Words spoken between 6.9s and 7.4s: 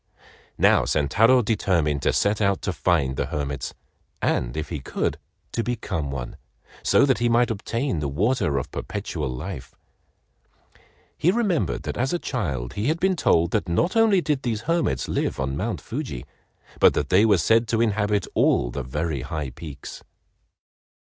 that he